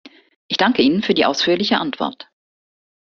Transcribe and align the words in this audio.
Ich 0.47 0.57
danke 0.57 0.81
Ihnen 0.81 1.03
für 1.03 1.13
die 1.13 1.27
ausführliche 1.27 1.77
Antwort. 1.79 2.27